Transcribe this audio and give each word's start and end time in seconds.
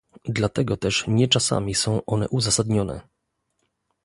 Dlatego 0.25 0.77
też 0.77 1.05
nie 1.07 1.27
czasami 1.27 1.75
są 1.75 2.05
one 2.05 2.29
uzasadnione 2.29 3.01